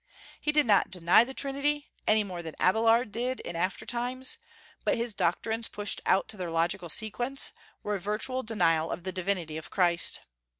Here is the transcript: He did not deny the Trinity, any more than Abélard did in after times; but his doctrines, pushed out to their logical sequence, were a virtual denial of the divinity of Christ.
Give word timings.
He 0.41 0.51
did 0.51 0.65
not 0.65 0.89
deny 0.89 1.23
the 1.23 1.35
Trinity, 1.35 1.91
any 2.07 2.23
more 2.23 2.41
than 2.41 2.55
Abélard 2.59 3.11
did 3.11 3.39
in 3.41 3.55
after 3.55 3.85
times; 3.85 4.39
but 4.83 4.95
his 4.95 5.13
doctrines, 5.13 5.67
pushed 5.67 6.01
out 6.07 6.27
to 6.29 6.37
their 6.37 6.49
logical 6.49 6.89
sequence, 6.89 7.51
were 7.83 7.93
a 7.93 7.99
virtual 7.99 8.41
denial 8.41 8.89
of 8.89 9.03
the 9.03 9.11
divinity 9.11 9.57
of 9.57 9.69
Christ. 9.69 10.21